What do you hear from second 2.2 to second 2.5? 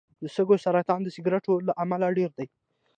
دی.